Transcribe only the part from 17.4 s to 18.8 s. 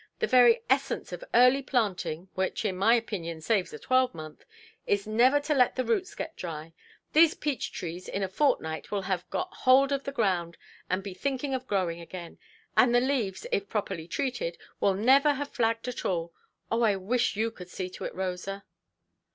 could see to it, Rosa".